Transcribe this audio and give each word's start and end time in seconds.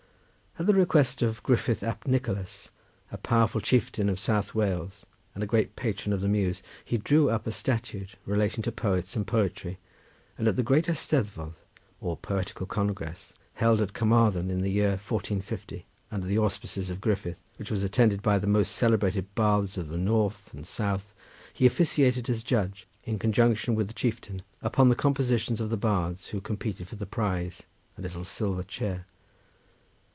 At 0.59 0.65
the 0.67 0.73
request 0.73 1.21
of 1.21 1.41
Griffith 1.43 1.81
ap 1.81 2.05
Nicholas, 2.05 2.69
a 3.09 3.17
powerful 3.17 3.61
chieftain 3.61 4.09
of 4.09 4.19
South 4.19 4.53
Wales, 4.53 5.05
and 5.33 5.41
a 5.41 5.47
great 5.47 5.77
patron 5.77 6.11
of 6.11 6.19
the 6.19 6.27
muse, 6.27 6.61
he 6.83 6.97
drew 6.97 7.29
up 7.29 7.47
a 7.47 7.53
statute 7.53 8.15
relating 8.25 8.61
to 8.63 8.71
poets 8.73 9.15
and 9.15 9.25
poetry, 9.25 9.79
and 10.37 10.49
at 10.49 10.57
the 10.57 10.61
great 10.61 10.87
Eisteddfod, 10.89 11.53
or 12.01 12.17
poetical 12.17 12.65
congress, 12.65 13.31
held 13.53 13.79
at 13.81 13.93
Carmarthen, 13.93 14.51
in 14.51 14.59
the 14.59 14.69
year 14.69 14.89
1450, 14.89 15.85
under 16.11 16.27
the 16.27 16.37
auspices 16.37 16.89
of 16.89 16.99
Griffith, 16.99 17.39
which 17.55 17.71
was 17.71 17.81
attended 17.81 18.21
by 18.21 18.37
the 18.37 18.45
most 18.45 18.73
celebrated 18.73 19.33
bards 19.35 19.77
of 19.77 19.87
the 19.87 19.97
north 19.97 20.53
and 20.53 20.67
south, 20.67 21.13
he 21.53 21.65
officiated 21.65 22.29
as 22.29 22.43
judge 22.43 22.87
in 23.05 23.17
conjunction 23.17 23.73
with 23.73 23.87
the 23.87 23.93
chieftain 23.93 24.41
upon 24.61 24.89
the 24.89 24.95
compositions 24.95 25.61
of 25.61 25.69
the 25.69 25.77
bards 25.77 26.27
who 26.27 26.41
competed 26.41 26.89
for 26.89 26.97
the 26.97 27.05
prize, 27.05 27.63
a 27.97 28.01
little 28.01 28.25
silver 28.25 28.63
chair. 28.63 29.05